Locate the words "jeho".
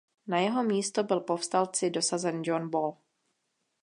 0.39-0.63